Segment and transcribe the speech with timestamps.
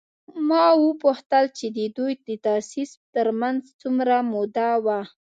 [0.47, 4.99] ما وپوښتل چې د دوی د تاسیس تر منځ څومره موده وه؟